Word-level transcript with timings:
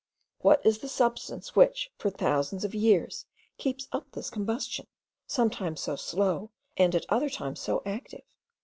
What 0.39 0.65
is 0.65 0.79
the 0.79 0.87
substance, 0.89 1.55
which, 1.55 1.91
for 1.95 2.09
thousands 2.09 2.63
of 2.65 2.73
years, 2.73 3.27
keeps 3.59 3.87
up 3.91 4.11
this 4.11 4.31
combustion, 4.31 4.87
sometimes 5.27 5.81
so 5.81 5.95
slow, 5.95 6.49
and 6.75 6.95
at 6.95 7.05
other 7.09 7.29
times 7.29 7.59
so 7.59 7.83
active? 7.85 8.23